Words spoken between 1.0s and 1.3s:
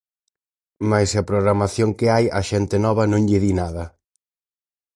se a